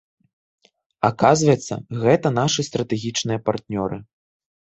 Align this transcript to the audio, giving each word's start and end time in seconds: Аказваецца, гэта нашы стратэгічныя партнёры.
Аказваецца, 1.09 1.73
гэта 2.05 2.31
нашы 2.39 2.65
стратэгічныя 2.69 3.39
партнёры. 3.51 4.01